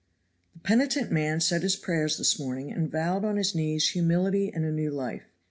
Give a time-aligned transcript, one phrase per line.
[0.53, 4.65] The penitent man said his prayers this morning and vowed on his knees humility and
[4.65, 5.25] a new life.